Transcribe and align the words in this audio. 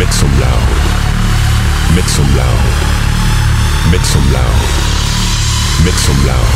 Make 0.00 0.14
some 0.14 0.32
loud. 0.40 0.68
Make 1.94 2.08
some 2.08 2.24
loud. 2.34 2.64
Make 3.92 4.00
some 4.00 4.32
loud. 4.32 4.60
Make 5.84 6.00
some 6.00 6.20
loud. 6.24 6.54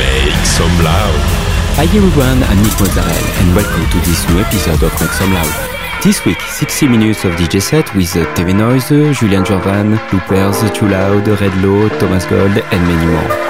Make 0.00 0.46
some 0.46 0.76
loud. 0.80 1.20
Hi 1.76 1.84
everyone, 1.84 2.44
I'm 2.44 2.62
Nick 2.62 2.80
Mozzarella 2.80 3.12
and 3.12 3.54
welcome 3.54 3.84
to 3.90 3.98
this 4.08 4.26
new 4.30 4.40
episode 4.40 4.82
of 4.82 4.98
Make 5.02 5.12
Some 5.12 5.34
Loud. 5.34 6.02
This 6.02 6.24
week, 6.24 6.40
60 6.40 6.88
minutes 6.88 7.26
of 7.26 7.32
DJ 7.32 7.60
set 7.60 7.94
with 7.94 8.16
uh, 8.16 8.24
TV 8.34 8.56
Noise, 8.56 9.18
Julian 9.18 9.44
Jordan, 9.44 10.00
Loopers, 10.10 10.62
Too 10.72 10.88
Loud, 10.88 11.24
Redlow, 11.24 11.90
Thomas 12.00 12.24
Gold 12.24 12.56
and 12.56 12.82
many 12.88 13.06
more. 13.12 13.49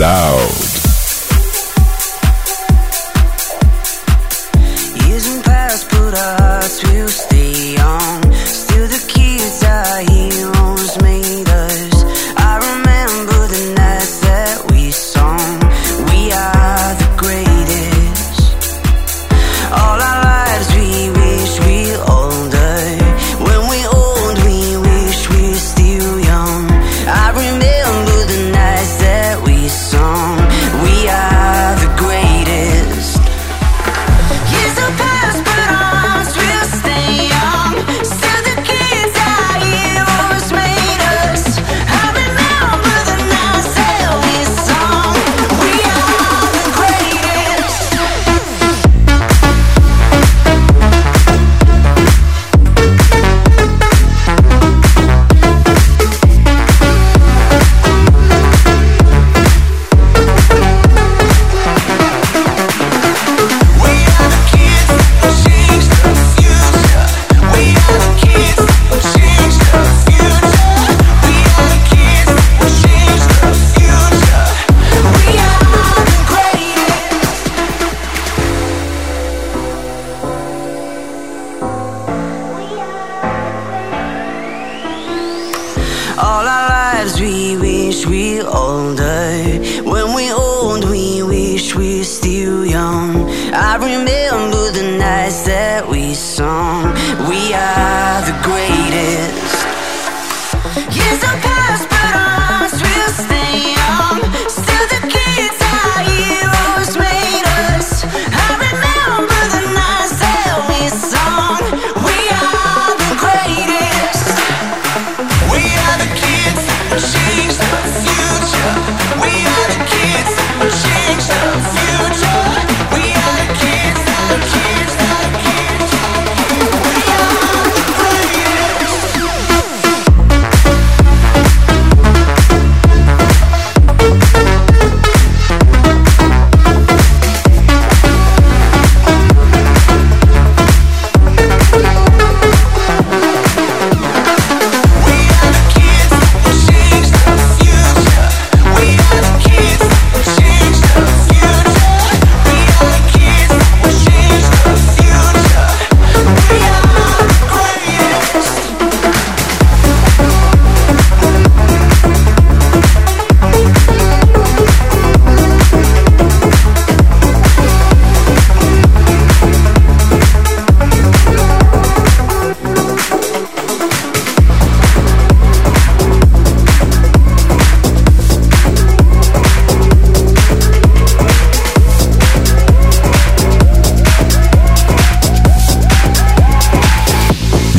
Loud. 0.00 0.69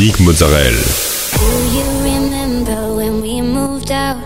Mozzarella. 0.02 0.82
Do 1.38 1.46
you 1.78 1.86
remember 2.02 2.96
when 2.96 3.22
we 3.22 3.40
moved 3.40 3.92
out? 3.92 4.18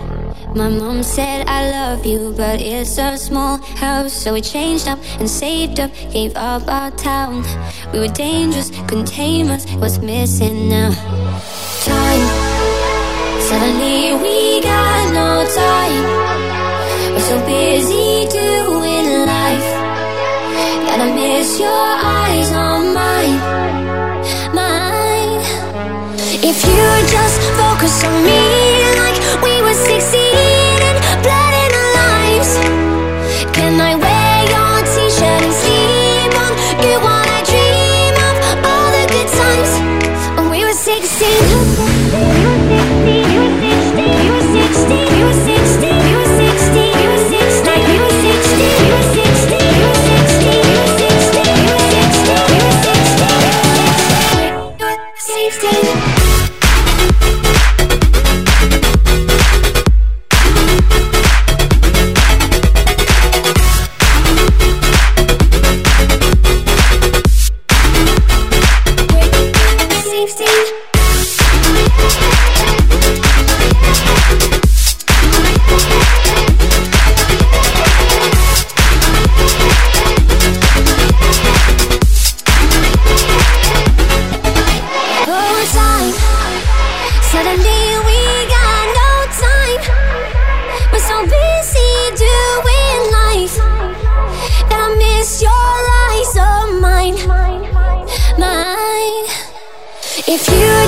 My 0.56 0.70
mom 0.70 1.04
said 1.04 1.46
I 1.50 1.70
love 1.70 2.06
you, 2.06 2.34
but 2.38 2.62
it's 2.62 2.98
a 2.98 3.18
small 3.18 3.58
house. 3.58 4.14
So 4.14 4.32
we 4.32 4.40
changed 4.40 4.88
up 4.88 5.00
and 5.20 5.30
saved 5.30 5.82
up, 5.82 5.92
gave 6.14 6.32
up 6.38 6.66
our 6.70 6.92
town. 6.92 7.44
We 7.92 8.00
were 8.00 8.08
dangerous, 8.08 8.70
couldn't 8.88 9.08
tame 9.08 9.52
us. 9.52 9.70
What's 9.74 9.98
missing 9.98 10.70
now? 10.70 10.92
Time. 11.84 12.26
Suddenly 13.42 14.16
we 14.24 14.62
got 14.62 15.12
no 15.12 15.44
time. 15.44 16.04
We're 17.12 17.20
so 17.20 17.38
busy 17.46 18.30
doing 18.32 19.26
life. 19.28 19.70
Gotta 20.88 21.14
miss 21.14 21.60
your 21.60 21.68
eyes 21.68 22.50
on 22.54 22.94
mine. 22.94 23.65
If 26.58 26.64
you 26.68 27.08
just 27.12 27.42
focus 27.60 28.06
on 28.06 28.24
me 28.24 28.40
like 28.96 29.44
we 29.44 29.62
were 29.62 29.74
16 29.74 30.45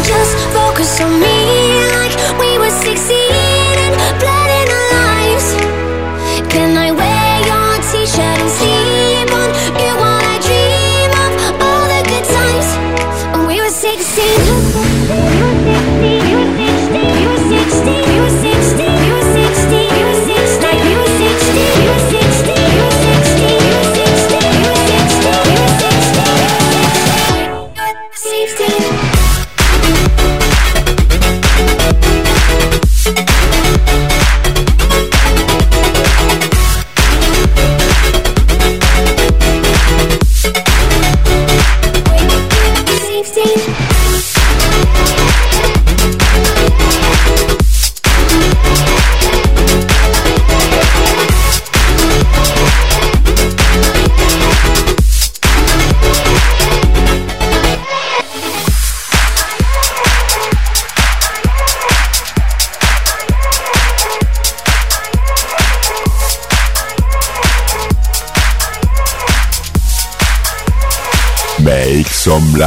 Just 0.04 0.38
focus 0.54 1.02
on 1.02 1.20
me. 1.20 1.38
Like 1.96 2.16
we 2.40 2.58
were 2.60 2.70
16 2.70 3.16
and 3.86 3.96
our 4.24 4.66
lives, 4.94 5.48
can 6.54 6.78
I 6.78 6.87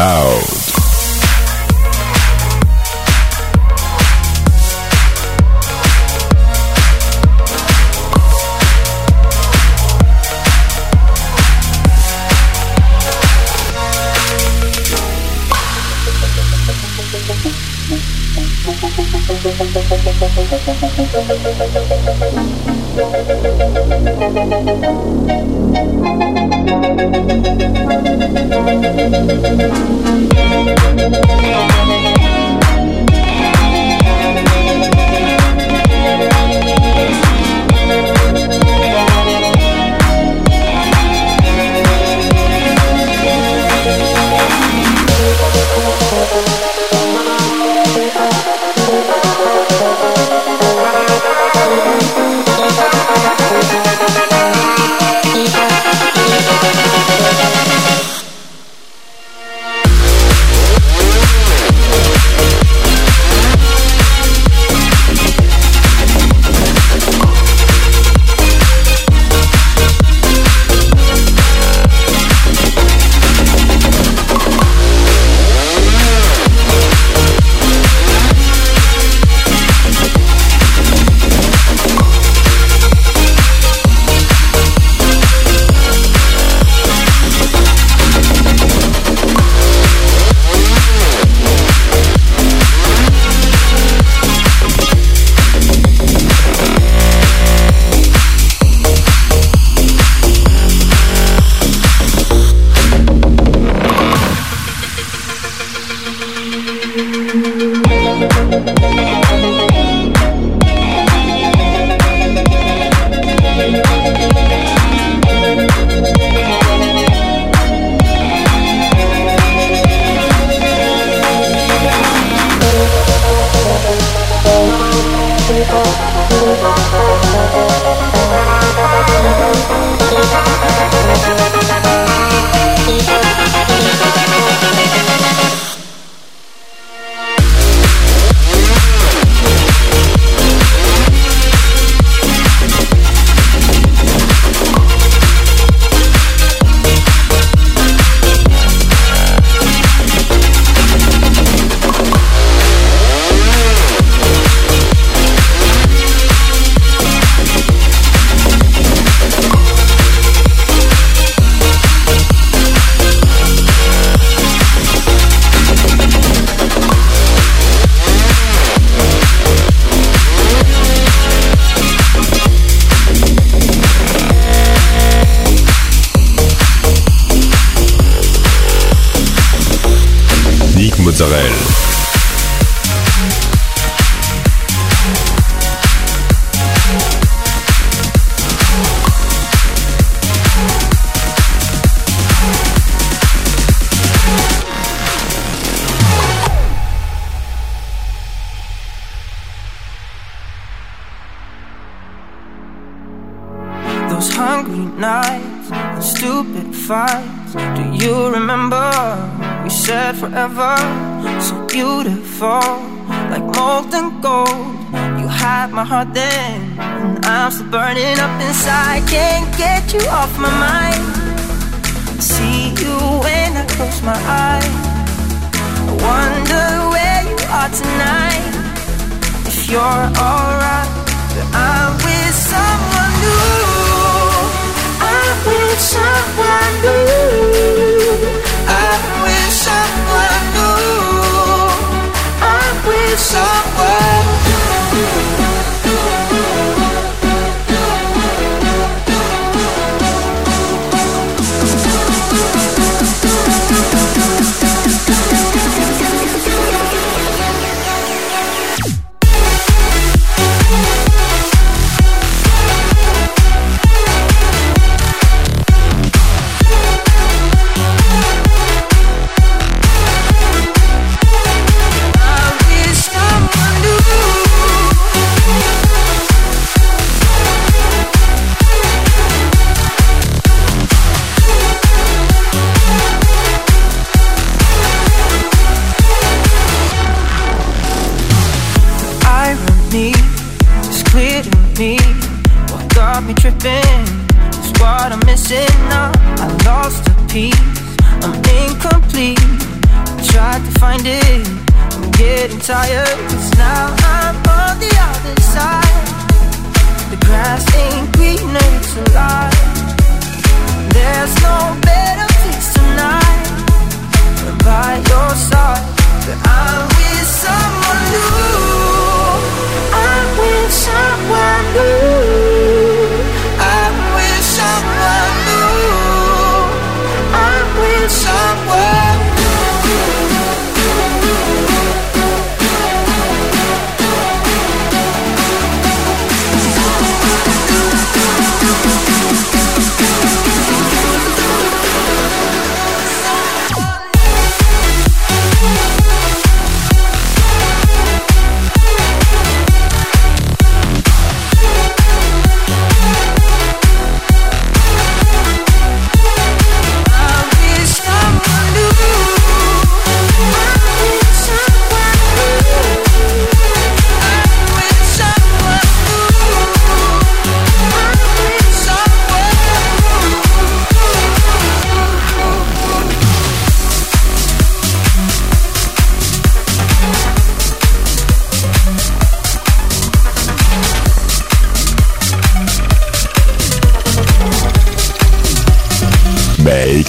Tchau. 0.00 0.49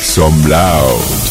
Some 0.01 0.41
loud. 0.49 1.30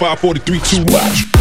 Five, 0.00 0.18
four, 0.18 0.34
three, 0.34 0.58
two, 0.60 0.82
watch. 0.84 1.39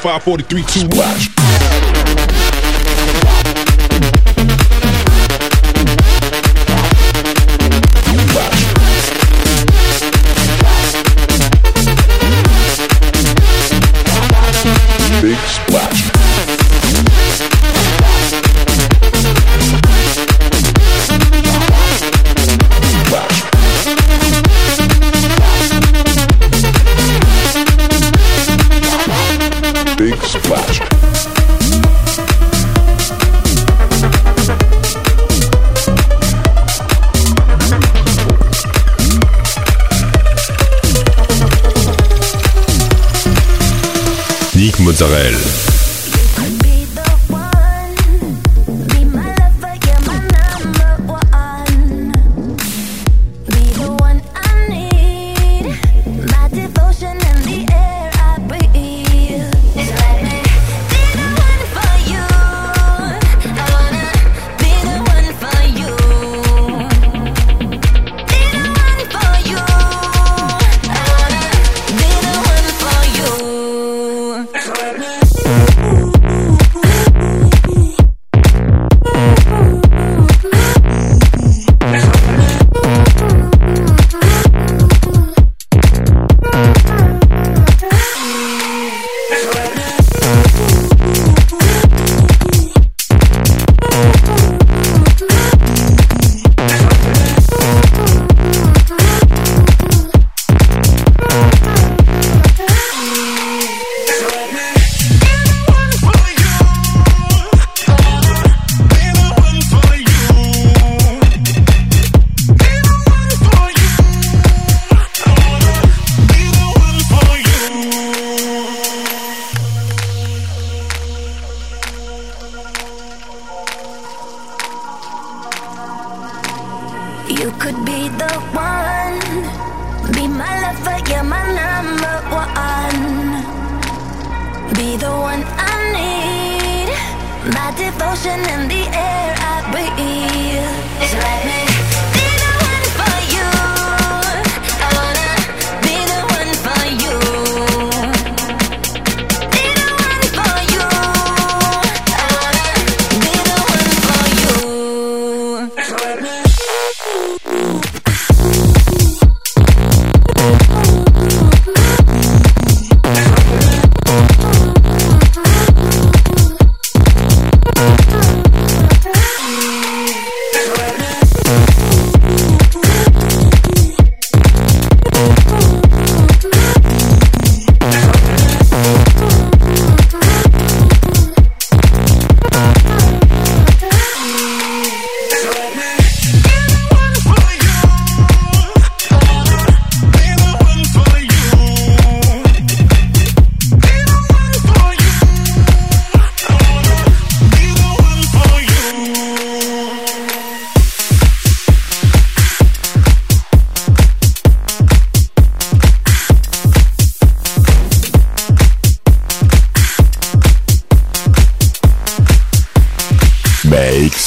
Five 0.00 0.22
forty 0.22 0.42
three 0.42 0.62
two. 0.62 0.88
Watch. 0.96 1.69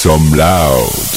Some 0.03 0.33
loud. 0.33 1.12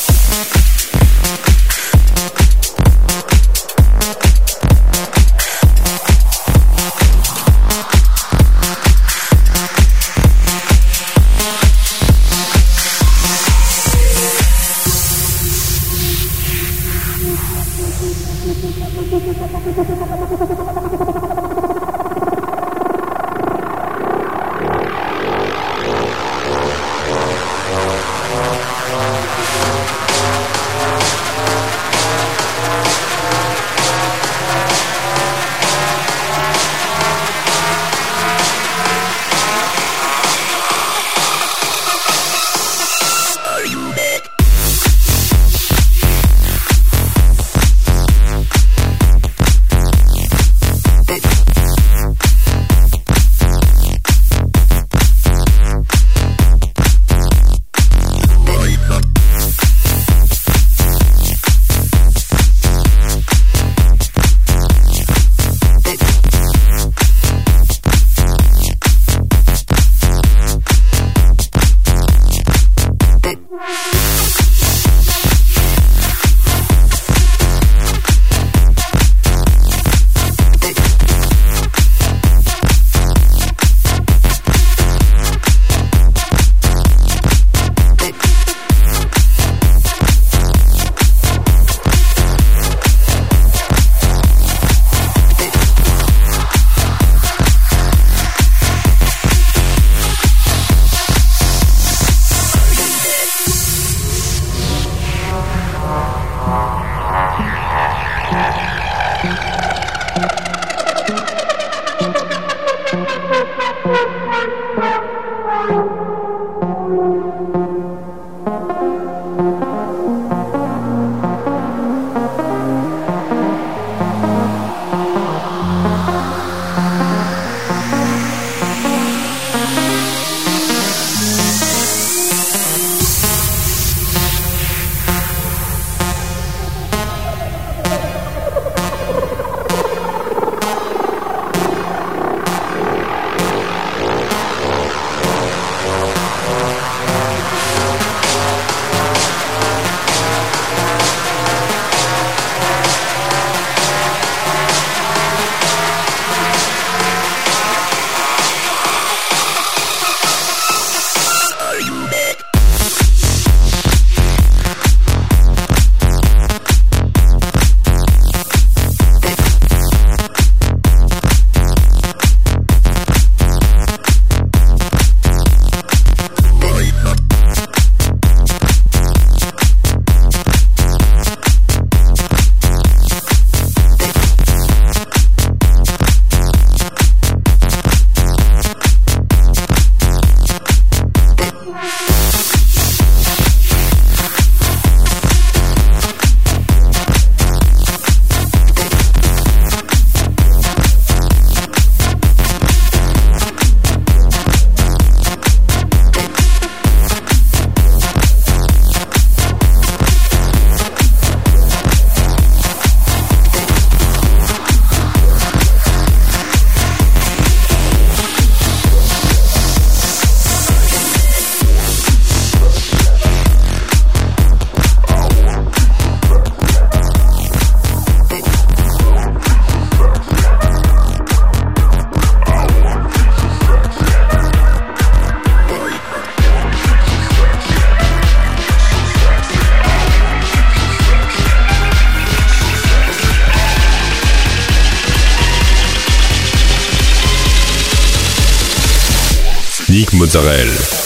Nick 250.37 251.06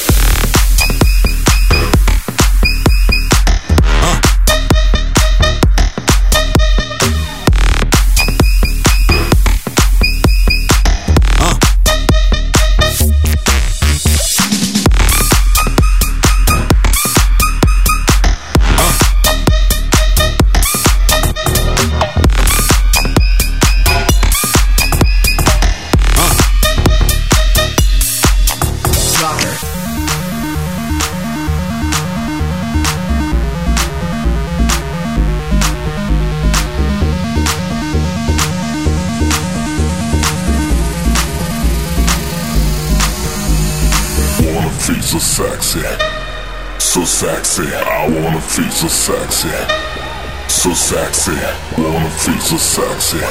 sexy, 53.10 53.26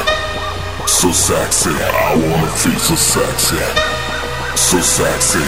so 0.87 1.11
sexy, 1.11 1.69
I 1.69 2.15
wanna 2.15 2.51
feel 2.51 2.79
so 2.79 2.95
sexy, 2.95 3.57
so 4.55 4.81
sexy, 4.81 5.39
I 5.39 5.41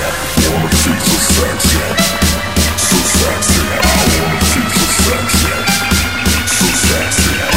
wanna 0.47 0.69
feel 0.69 0.99
so 1.03 1.17
sexy, 1.35 1.79
so 2.77 2.97
sexy, 3.19 3.65
I 3.75 3.83
wanna 4.21 4.39
feel 4.51 4.69
so 4.71 4.85
sexy, 5.03 5.55
so 6.47 6.67
sexy, 6.87 7.35
I 7.43 7.53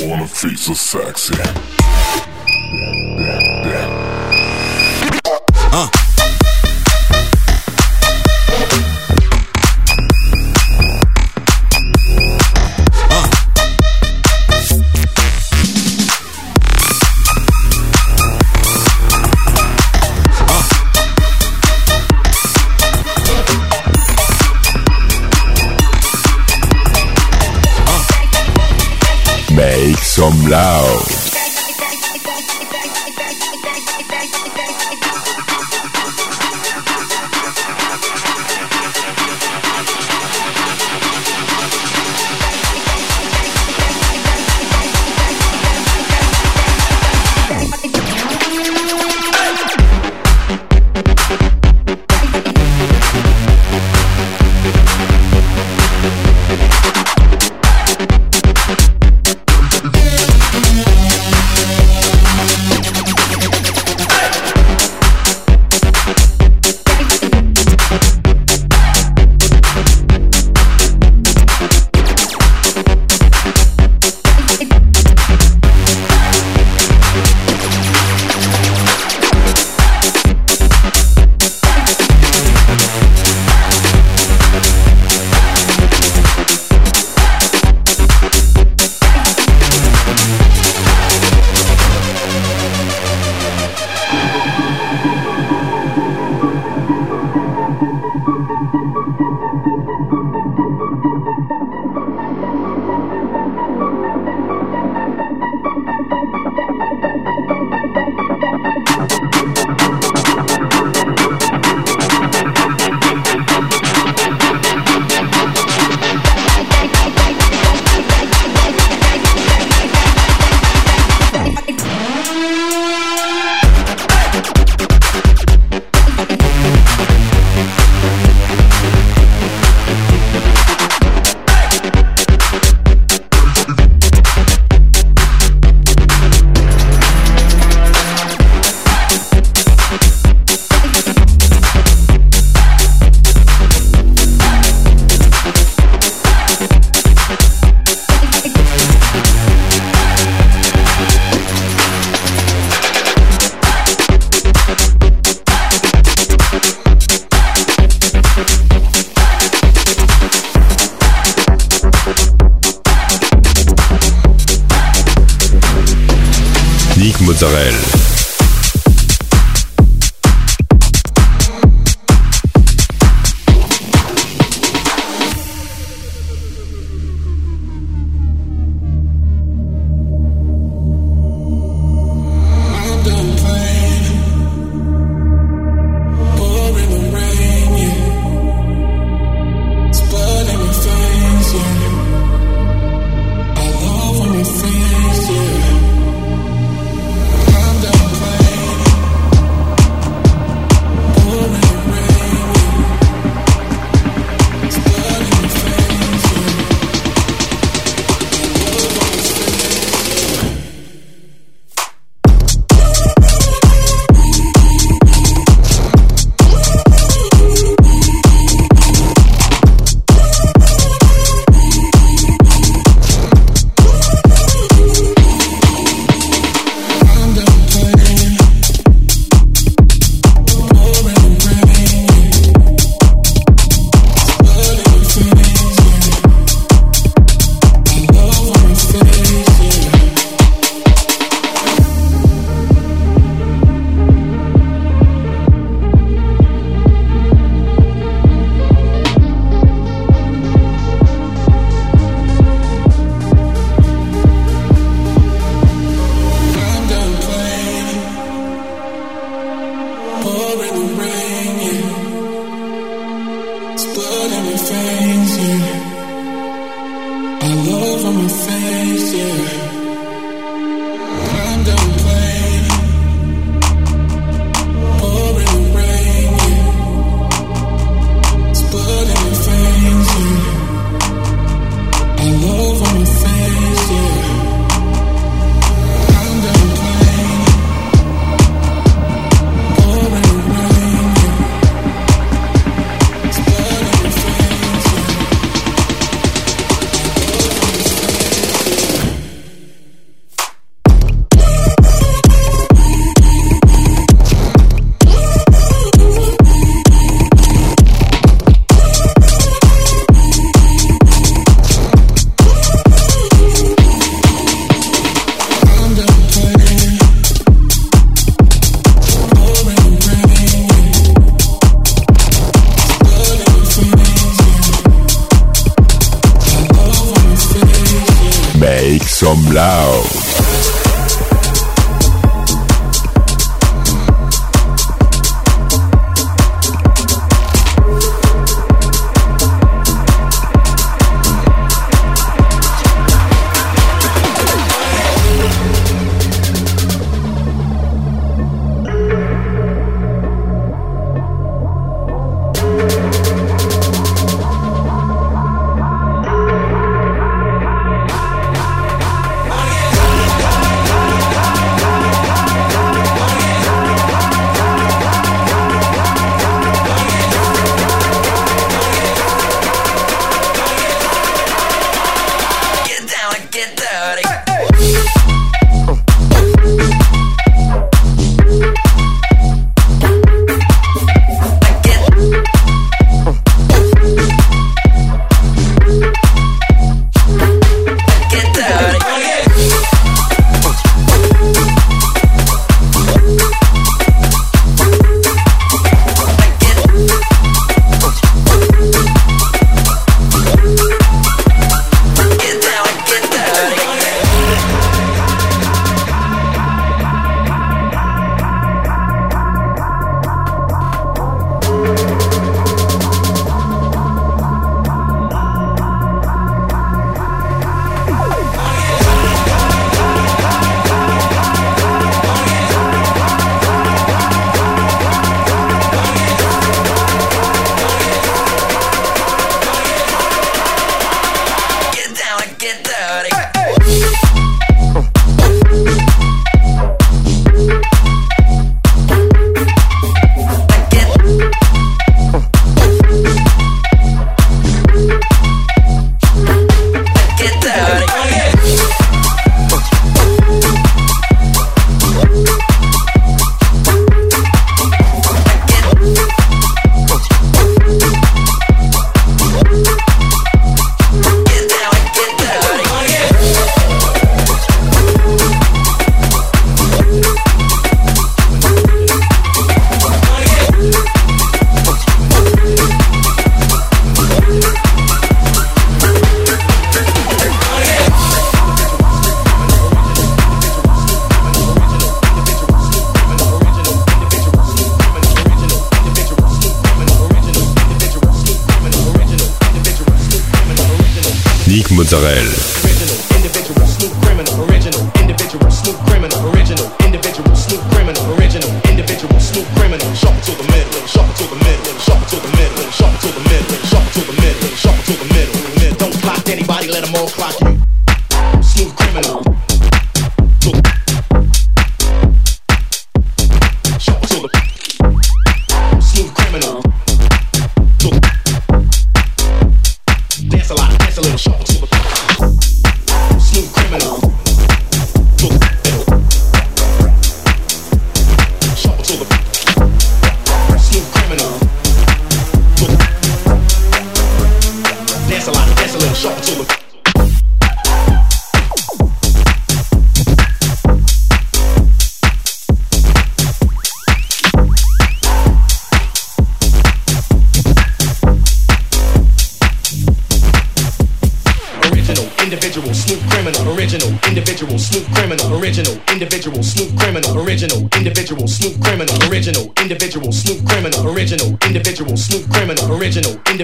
wanna, 0.00 0.16
wanna 0.16 0.28
feel 0.28 0.56
so 0.56 0.72
sexy. 0.72 1.36
Some 30.16 30.46
loud. 30.48 31.15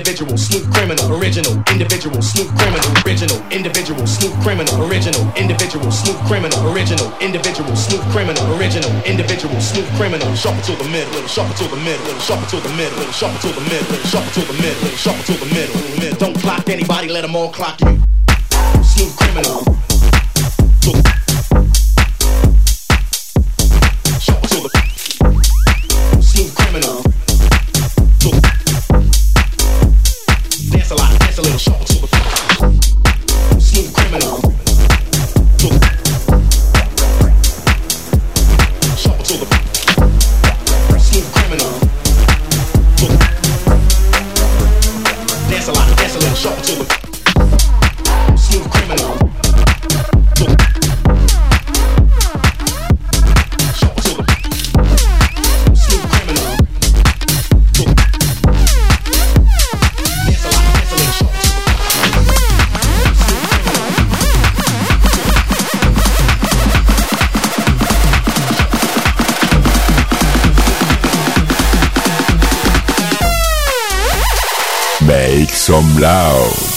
individual, 0.02 0.36
sleuth 0.36 0.68
criminal, 0.74 1.14
original, 1.14 1.62
individual, 1.70 2.20
sleuth 2.20 2.50
criminal, 2.58 2.90
original, 3.06 3.38
individual, 3.52 4.04
sleuth 4.04 4.34
criminal, 4.42 4.82
original, 4.82 5.32
individual, 5.36 5.92
sleuth 5.92 6.18
criminal, 6.26 6.58
original, 6.74 7.06
individual, 7.20 7.76
sleuth 7.76 8.02
criminal, 8.10 8.42
original, 8.58 8.90
individual, 9.04 9.60
sleuth 9.60 9.88
criminal, 9.94 10.34
shuffle 10.34 10.60
to 10.74 10.82
the 10.82 10.90
middle, 10.90 11.24
shuffle 11.28 11.54
to 11.54 11.70
the 11.70 11.80
middle, 11.86 12.18
shuffle 12.18 12.46
to 12.50 12.68
the 12.68 12.74
middle, 12.74 13.12
shuffle 13.12 13.38
to 13.46 13.54
the 13.54 13.62
middle, 13.70 13.96
shuffle 14.10 14.42
to 14.42 14.52
the 14.52 14.58
middle, 14.58 14.88
shuffle 14.98 15.22
to 15.22 15.38
the 15.38 15.54
middle. 15.54 16.18
Don't 16.18 16.36
clock 16.40 16.68
anybody, 16.68 17.08
let 17.08 17.22
them 17.22 17.36
all 17.36 17.52
clock 17.52 17.80
you. 17.82 18.02
Sleuth 18.82 19.16
criminal. 19.16 19.91
some 75.62 75.96
loud. 76.00 76.71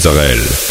Mozzarella. 0.00 0.69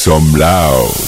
Some. 0.00 0.99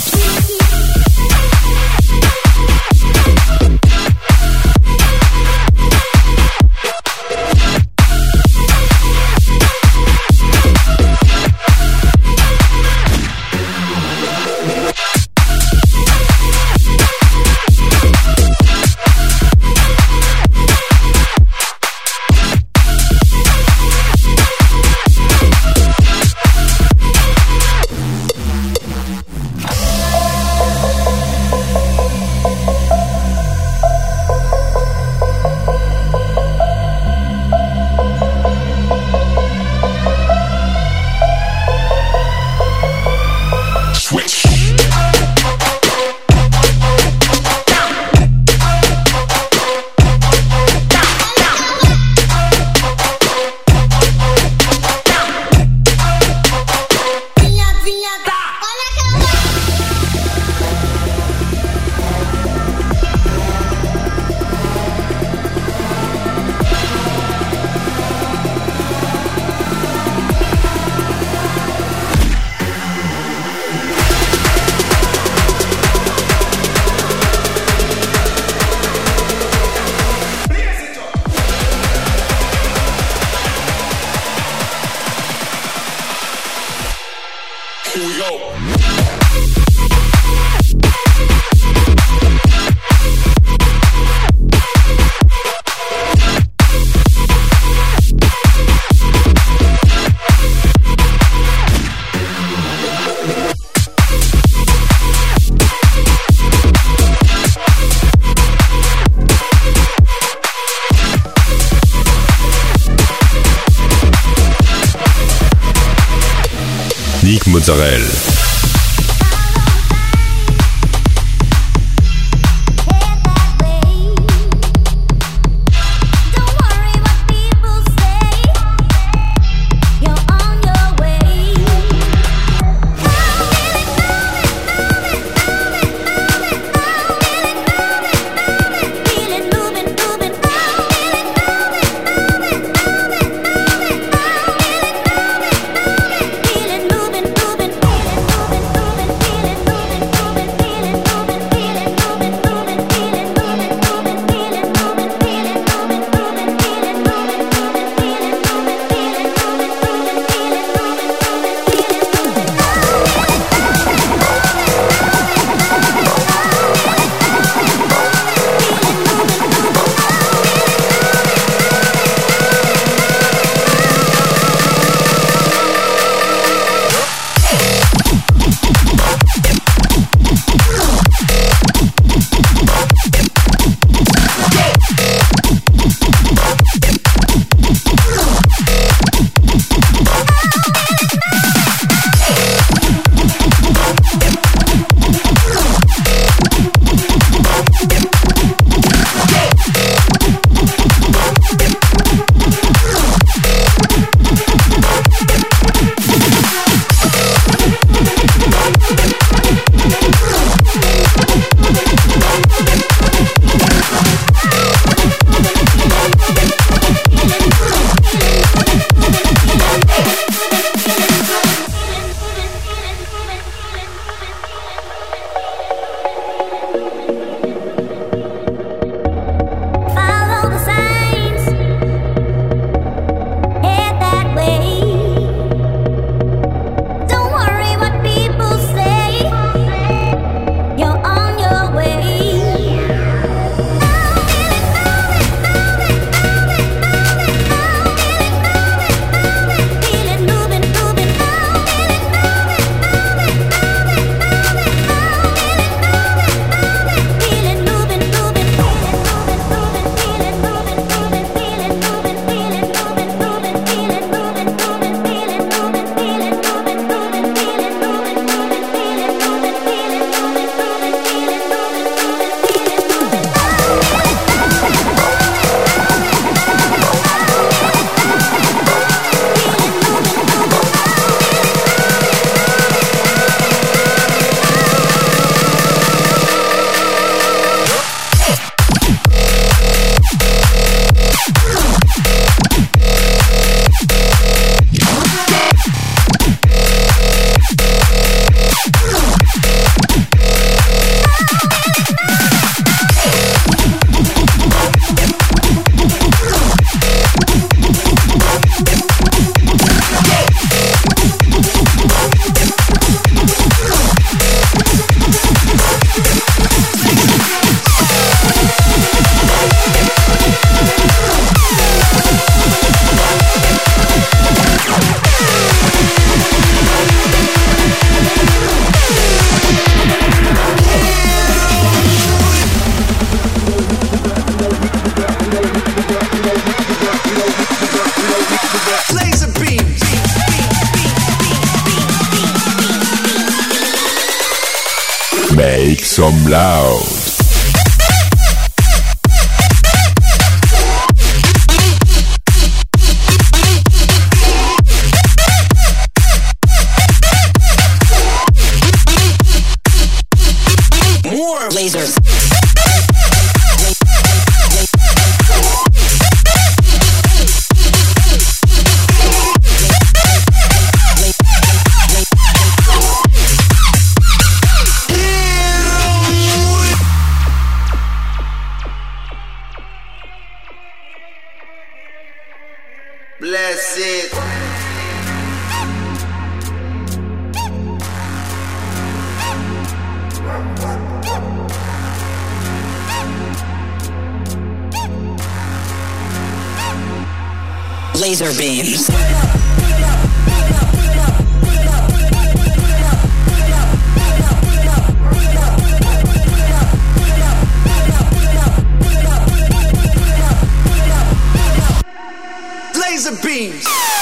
Laser 413.32 414.01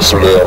So 0.00 0.37